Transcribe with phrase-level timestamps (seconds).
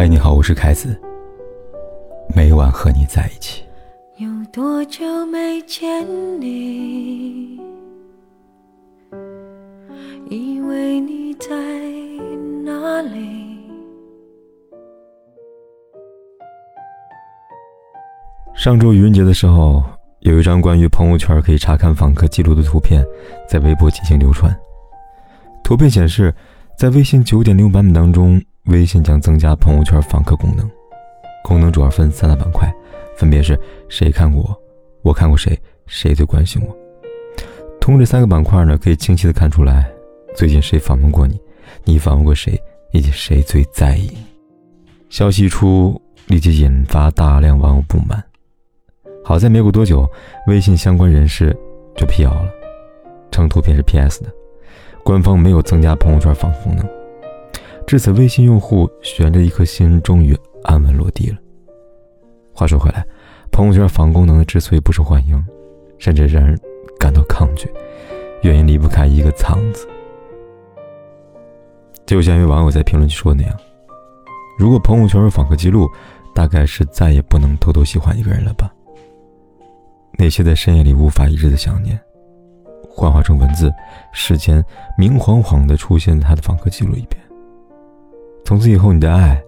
[0.00, 0.98] 嗨，你好，我是凯子。
[2.34, 3.62] 每晚和你在一起。
[4.16, 6.06] 有多久没见
[6.40, 7.60] 你？
[10.30, 11.50] 以为你在
[12.64, 13.58] 哪里？
[18.54, 19.84] 上周愚人节的时候，
[20.20, 23.04] 有一张关于朋友圈可以查看访客记录的图片，
[23.46, 24.50] 在微博进行流传。
[25.62, 26.34] 图片显示，
[26.78, 28.42] 在微信九点零版本当中。
[28.64, 30.70] 微信将增加朋友圈访客功能，
[31.42, 32.72] 功能主要分三大板块，
[33.16, 34.62] 分别是谁看过我，
[35.02, 36.76] 我看过谁，谁最关心我。
[37.80, 39.90] 通过这三个板块呢，可以清晰的看出来
[40.36, 41.40] 最近谁访问过你，
[41.84, 42.60] 你访问过谁，
[42.92, 44.10] 以及谁最在意。
[45.08, 48.22] 消息一出，立即引发大量网友不满。
[49.24, 50.08] 好在没过多久，
[50.46, 51.56] 微信相关人士
[51.96, 52.50] 就辟谣了，
[53.30, 54.30] 称图片是 PS 的，
[55.02, 56.99] 官方没有增加朋友圈访客功能。
[57.90, 61.36] 至此，微信用户悬着一颗心终于安稳落地了。
[62.54, 63.04] 话说回来，
[63.50, 65.44] 朋友圈防功能之所以不受欢迎，
[65.98, 66.56] 甚至让人
[67.00, 67.68] 感到抗拒，
[68.42, 69.88] 原因离不开一个“藏”字。
[72.06, 73.58] 就像一位网友在评论区说的那样
[74.56, 75.90] ：“如果朋友圈有访客记录，
[76.32, 78.72] 大概是再也不能偷偷喜欢一个人了吧？
[80.16, 81.98] 那些在深夜里无法抑制的想念，
[82.88, 83.68] 幻化成文字，
[84.12, 84.64] 时间
[84.96, 87.20] 明晃晃地出现在他的访客记录里边。”
[88.50, 89.40] 从此以后，你的爱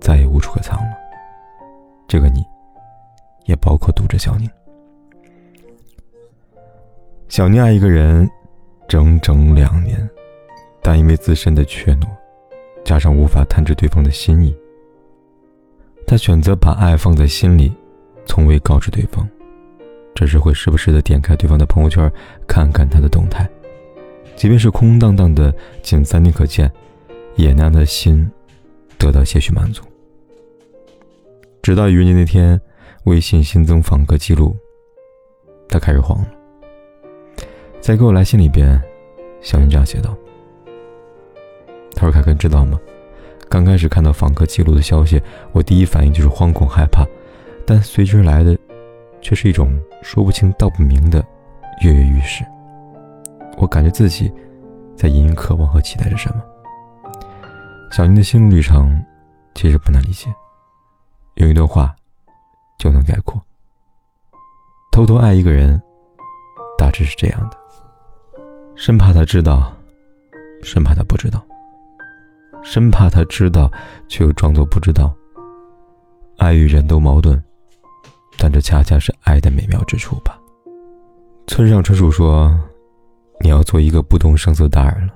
[0.00, 0.96] 再也无处可藏了。
[2.08, 2.42] 这个你，
[3.44, 4.48] 也包括读者小宁。
[7.28, 8.26] 小宁爱一个人
[8.88, 10.08] 整整两年，
[10.80, 12.06] 但因为自身的怯懦，
[12.82, 14.56] 加上无法探知对方的心意，
[16.06, 17.70] 他选择把爱放在心里，
[18.24, 19.28] 从未告知对方，
[20.14, 22.10] 只是会时不时的点开对方的朋友圈，
[22.48, 23.46] 看看他的动态，
[24.34, 26.72] 即便是空荡荡的，仅三天可见，
[27.34, 28.26] 也让他心。
[28.98, 29.82] 得到些许满足。
[31.62, 32.60] 直到愚人节那天，
[33.04, 34.56] 微信新增访客记录，
[35.68, 36.28] 他开始慌了。
[37.80, 38.80] 在给我来信里边，
[39.40, 40.16] 小云这样写道
[41.94, 42.78] ：“他说凯哥，知道吗？
[43.48, 45.20] 刚开始看到访客记录的消息，
[45.52, 47.06] 我第一反应就是惶恐害怕，
[47.64, 48.56] 但随之而来的，
[49.20, 51.24] 却是一种说不清道不明的
[51.82, 52.44] 跃跃欲试。
[53.56, 54.32] 我感觉自己
[54.96, 56.42] 在隐隐渴望和期待着什么。”
[57.90, 59.02] 小宁的心路历程
[59.54, 60.28] 其实不难理解，
[61.36, 61.94] 用一段话
[62.78, 63.40] 就能概括：
[64.92, 65.80] 偷偷爱一个人，
[66.76, 67.56] 大致是这样的，
[68.74, 69.72] 生怕他知道，
[70.62, 71.42] 生怕他不知道，
[72.62, 73.70] 生怕他知道
[74.08, 75.14] 却又装作不知道。
[76.36, 77.42] 爱与人都矛盾，
[78.36, 80.38] 但这恰恰是爱的美妙之处吧。
[81.46, 82.54] 村上春树说
[83.40, 85.14] ：“你要做一个不动声色大人了。”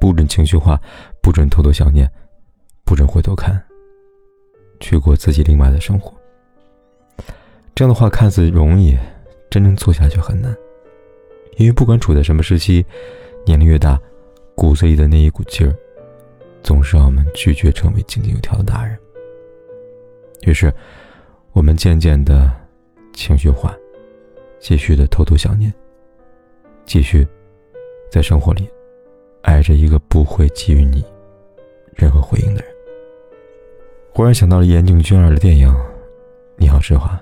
[0.00, 0.78] 不准情绪化，
[1.24, 2.06] 不准偷偷想念，
[2.84, 3.58] 不准回头看，
[4.78, 6.12] 去过自己另外的生活。
[7.74, 8.94] 这样的话看似容易，
[9.50, 10.54] 真正做下去很难。
[11.56, 12.84] 因为不管处在什么时期，
[13.46, 13.98] 年龄越大，
[14.54, 15.74] 骨子里的那一股劲儿，
[16.62, 18.94] 总是让我们拒绝成为井井有条的大人。
[20.42, 20.70] 于是，
[21.52, 22.52] 我们渐渐的
[23.14, 23.74] 情绪化，
[24.60, 25.72] 继续的偷偷想念，
[26.84, 27.26] 继续
[28.10, 28.68] 在生活里。
[29.40, 31.04] 爱着一个不会给予你
[31.94, 32.70] 任何回应的人。
[34.12, 35.68] 忽然想到了岩井俊二的电影
[36.56, 37.20] 《你好，之华》。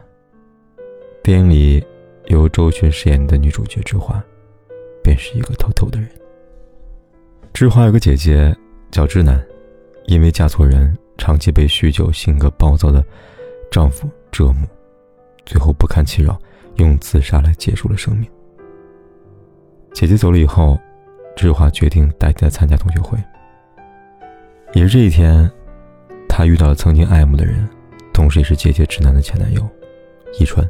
[1.22, 1.84] 电影里
[2.26, 4.22] 由周迅饰演的女主角之华，
[5.02, 6.08] 便是一个偷偷的人。
[7.52, 8.54] 之华有个姐姐
[8.90, 9.42] 叫之南，
[10.06, 13.04] 因为嫁错人，长期被酗酒、性格暴躁的
[13.70, 14.68] 丈夫折磨，
[15.46, 16.38] 最后不堪其扰，
[16.76, 18.28] 用自杀来结束了生命。
[19.92, 20.78] 姐姐走了以后。
[21.34, 23.18] 志华决定代替她参加同学会。
[24.74, 25.50] 也是这一天，
[26.28, 27.68] 他遇到了曾经爱慕的人，
[28.12, 29.68] 同时也是姐姐直男的前男友，
[30.38, 30.66] 伊川。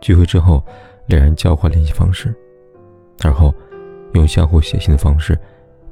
[0.00, 0.64] 聚会之后，
[1.06, 2.34] 两人交换联系方式，
[3.22, 3.54] 而后
[4.14, 5.38] 用相互写信的方式，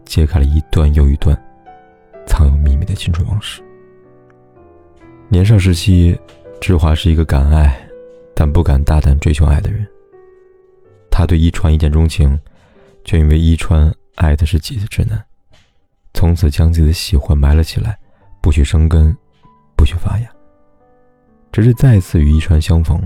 [0.04, 1.36] 揭开了一段又一段
[2.26, 3.62] 藏有秘密的青春往事。
[5.28, 6.18] 年少时期，
[6.60, 7.78] 志华是一个敢爱，
[8.34, 9.86] 但不敢大胆追求爱的人。
[11.10, 12.38] 他对伊川一见钟情。
[13.04, 15.24] 却因为伊川爱的是姐姐之男，
[16.14, 17.98] 从此将自己的喜欢埋了起来，
[18.40, 19.16] 不许生根，
[19.76, 20.28] 不许发芽。
[21.52, 23.00] 只是再次与伊川相逢，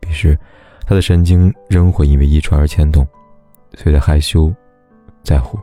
[0.00, 0.38] 彼时
[0.86, 3.06] 他的神经仍会因为伊川而牵动，
[3.74, 4.52] 随着害羞、
[5.22, 5.58] 在乎，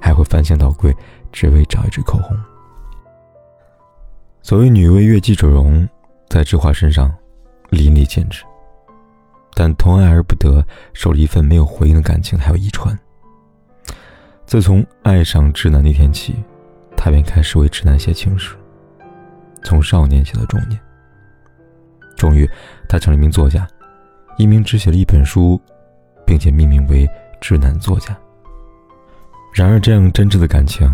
[0.00, 0.94] 还会翻箱倒柜，
[1.32, 2.36] 只为找一支口红。
[4.42, 5.88] 所谓女为悦己者容，
[6.28, 7.12] 在智华身上
[7.70, 8.44] 淋漓尽致。
[9.54, 12.98] 但同爱而不得，守了一份没有回应的感情，还有遗传。
[14.54, 16.32] 自从爱上直男那天起，
[16.96, 18.54] 他便开始为直男写情诗，
[19.64, 20.80] 从少年写到中年。
[22.16, 22.48] 终于，
[22.88, 23.66] 他成了一名作家，
[24.38, 25.60] 一名只写了一本书，
[26.24, 27.04] 并且命名为
[27.42, 28.16] “直男作家”。
[29.52, 30.88] 然而，这样真挚的感情，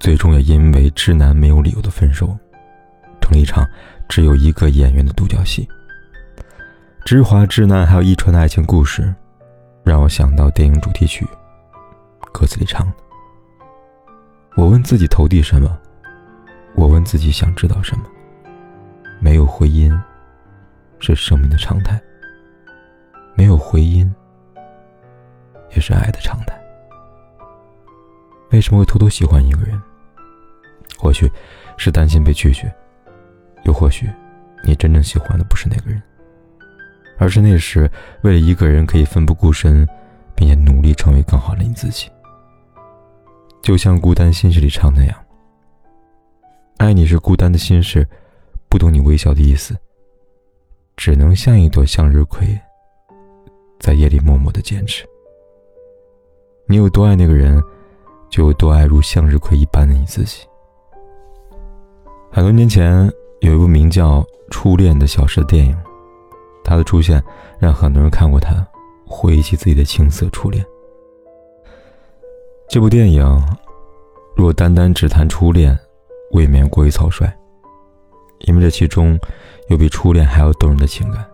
[0.00, 2.36] 最终也因为直男没有理由的分手，
[3.20, 3.64] 成了一场
[4.08, 5.68] 只有一个演员的独角戏。
[7.04, 9.14] 芝华直男还有一传的爱情故事，
[9.84, 11.24] 让我想到电影主题曲，
[12.32, 12.92] 歌词里唱的
[14.56, 15.78] ：“我问自己投递什么，
[16.74, 18.04] 我问自己想知道什么，
[19.20, 19.92] 没有回音。”
[21.04, 22.00] 是生命的常态，
[23.34, 24.08] 没有回音，
[25.74, 26.56] 也是爱的常态。
[28.52, 29.82] 为什么会偷偷喜欢一个人？
[30.96, 31.28] 或许
[31.76, 32.72] 是担心被拒绝，
[33.64, 34.08] 又或许
[34.62, 36.00] 你真正喜欢的不是那个人，
[37.18, 37.90] 而是那时
[38.20, 39.84] 为了一个人可以奋不顾身，
[40.36, 42.08] 并且努力成为更好的你自己。
[43.62, 45.16] 就像《孤单心事》里唱那样
[46.78, 48.06] ：“爱你是孤单的心事，
[48.68, 49.76] 不懂你微笑的意思。”
[50.96, 52.46] 只能像一朵向日葵，
[53.80, 55.04] 在夜里默默的坚持。
[56.66, 57.62] 你有多爱那个人，
[58.28, 60.44] 就有多爱如向日葵一般的你自己。
[62.30, 63.10] 很多年前，
[63.40, 64.20] 有一部名叫
[64.50, 65.76] 《初恋的小事》的电影，
[66.62, 67.22] 它的出现
[67.58, 68.66] 让很多人看过它，
[69.06, 70.64] 回忆起自己的青涩初恋。
[72.72, 73.22] 这部电影
[74.34, 75.78] 若单单只谈初恋，
[76.30, 77.30] 未免过于草率，
[78.46, 79.20] 因为这其中。
[79.68, 81.24] 有比初恋还要动人的情感。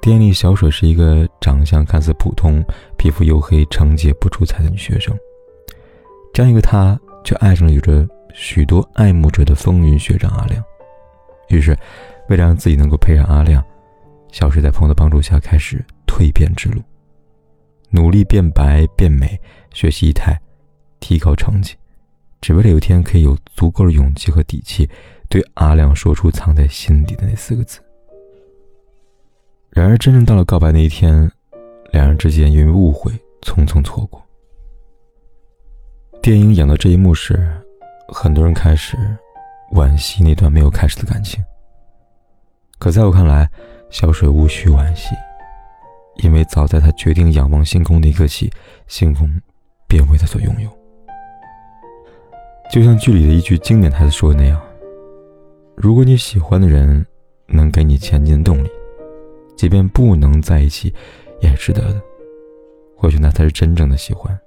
[0.00, 2.64] 电影里，小水是一个长相看似普通、
[2.96, 5.12] 皮肤黝黑、成绩不出彩的女学生。
[6.32, 10.64] 这样一个她，却爱上了有着许多爱慕者的风云学长阿亮。
[11.48, 11.76] 于是，
[12.28, 13.62] 为了让自己能够配上阿亮，
[14.30, 16.80] 小水在朋友的帮助下开始蜕变之路，
[17.92, 19.38] 努力变白变美，
[19.72, 20.40] 学习仪态，
[20.98, 21.74] 提高成绩，
[22.40, 24.88] 只为了有一天可以有足够的勇气和底气。
[25.28, 27.80] 对阿亮说出藏在心底的那四个字。
[29.70, 31.32] 然而，真正到了告白那一天，
[31.90, 33.10] 两人之间因为误会
[33.40, 34.22] 匆匆错过。
[36.20, 37.50] 电影演到这一幕时，
[38.08, 38.94] 很多人开始
[39.72, 41.42] 惋惜那段没有开始的感情。
[42.78, 43.48] 可在我看来，
[43.88, 45.14] 小水无需惋惜，
[46.16, 48.50] 因为早在他决定仰望星空那一刻起，
[48.86, 49.28] 星空
[49.88, 50.70] 便为他所拥有。
[52.70, 54.60] 就像剧里的一句经典台词说的那样。
[55.74, 57.04] 如果你喜欢的人
[57.46, 58.70] 能给你前进的动力，
[59.56, 60.94] 即便不能在一起，
[61.40, 62.00] 也是值得的。
[62.96, 64.38] 或许那才是真正的喜欢。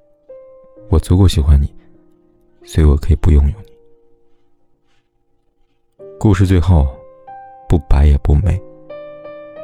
[0.89, 1.73] 我足够喜欢你，
[2.63, 6.06] 所以我可以不拥有你。
[6.19, 6.88] 故事最后，
[7.67, 8.62] 不白也不美，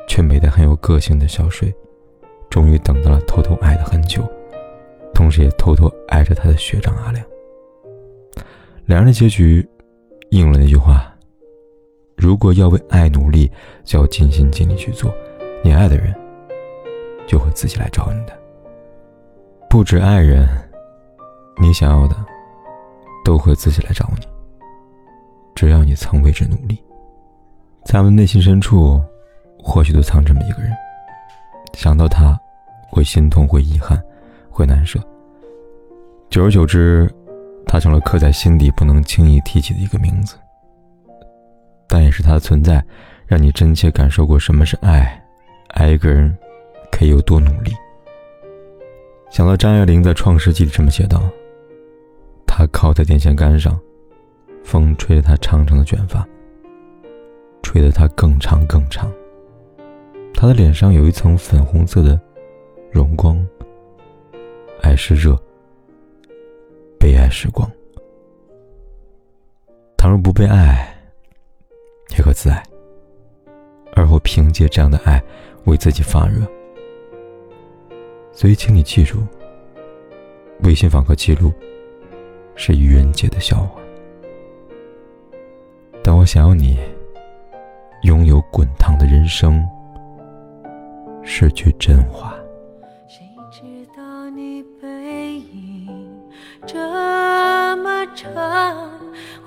[0.08, 1.74] 却美得很有个性的小水，
[2.52, 4.30] 终于等到了偷偷爱了很久，
[5.14, 7.26] 同时也偷偷爱着他的学长阿亮。
[8.86, 9.66] 两人的结局，
[10.32, 11.08] 应了那句话。
[12.18, 13.50] 如果要为爱努力，
[13.86, 15.12] 就要尽心尽力去做。
[15.64, 16.14] 你爱的人，
[17.26, 18.38] 就会自己来找你的。
[19.70, 20.46] 不止爱人，
[21.60, 22.16] 你想要的，
[23.24, 24.28] 都会自己来找你。
[25.56, 26.84] 只要你曾为之努力，
[27.86, 29.02] 在我们内心深处，
[29.58, 30.72] 或许都藏这么一个人。
[31.74, 32.38] 想到他，
[32.92, 34.00] 会心痛，会遗憾，
[34.50, 35.00] 会难舍。
[36.30, 37.10] 久而久之，
[37.66, 40.36] 他成了刻在心底不能轻易提起的一个名字。
[41.88, 42.84] 但也是他的存在，
[43.26, 45.22] 让你真切感受过什么是爱，
[45.70, 46.38] 爱一个人
[46.92, 47.72] 可以有多努力。
[49.30, 51.22] 想到张爱玲在《创世纪》里这么写道
[52.46, 53.80] ：“他靠在电线杆上，
[54.64, 56.26] 风吹着他长长的卷发，
[57.62, 59.10] 吹得他更长更长。
[60.34, 62.20] 他的脸上有一层粉红色的
[62.92, 63.44] 荣光。
[64.82, 65.36] 爱是热，
[67.00, 67.70] 被爱是光。
[69.98, 70.88] 倘若不被爱。”
[72.18, 72.62] 也可自爱，
[73.96, 75.24] 而后凭借这样的爱
[75.64, 76.46] 为自己发热。
[78.34, 79.20] 所以，请你记住，
[80.64, 81.54] 微信访客记录
[82.58, 83.80] 是愚人节的笑话。
[86.04, 86.78] 但我想要你
[88.04, 89.66] 拥有滚烫的人生，
[91.24, 92.38] 是句真话。
[98.16, 98.90] 长？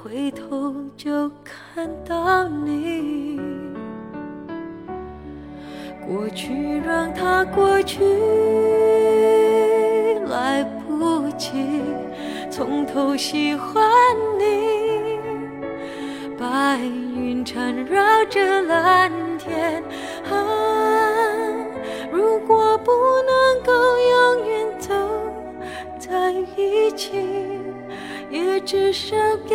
[0.02, 3.40] 回头就看到你，
[6.06, 8.04] 过去让它过去，
[10.26, 11.80] 来不及
[12.50, 13.82] 从头喜欢
[14.38, 15.18] 你。
[16.38, 19.82] 白云缠绕着蓝天，
[20.30, 20.36] 啊，
[22.12, 22.92] 如果不
[23.22, 24.92] 能够永远走
[25.98, 27.43] 在一起。
[28.34, 29.14] 也至少
[29.48, 29.54] 给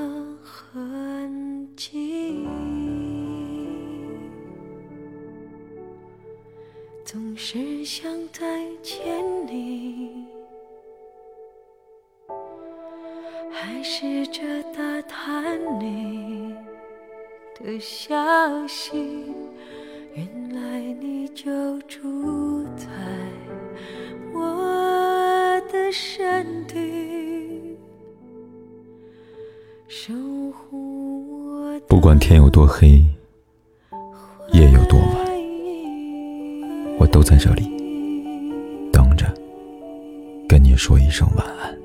[7.51, 8.45] 总是想再
[8.81, 9.03] 见
[9.45, 10.25] 你，
[13.51, 14.41] 还试着
[14.73, 16.55] 打探你
[17.59, 18.15] 的消
[18.67, 19.25] 息。
[20.13, 22.87] 原来你就住在
[24.33, 27.77] 我的身体，
[29.89, 30.13] 守
[30.53, 33.03] 护我不管天有多黑，
[34.53, 35.30] 夜有多晚，
[37.01, 37.63] 我都在这里
[38.93, 39.25] 等着，
[40.47, 41.80] 跟你说一声晚安。